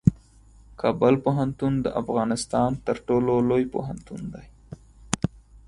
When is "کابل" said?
0.81-1.13